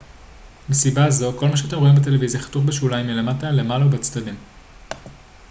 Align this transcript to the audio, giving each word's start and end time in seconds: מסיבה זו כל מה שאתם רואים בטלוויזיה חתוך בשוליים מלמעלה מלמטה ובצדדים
מסיבה 0.69 1.09
זו 1.11 1.33
כל 1.39 1.47
מה 1.47 1.57
שאתם 1.57 1.77
רואים 1.77 1.95
בטלוויזיה 1.95 2.41
חתוך 2.41 2.63
בשוליים 2.63 3.07
מלמעלה 3.07 3.63
מלמטה 3.63 3.85
ובצדדים 3.85 4.35